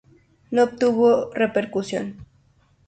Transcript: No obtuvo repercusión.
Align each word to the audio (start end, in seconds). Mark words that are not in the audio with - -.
No 0.49 0.63
obtuvo 0.63 1.29
repercusión. 1.31 2.25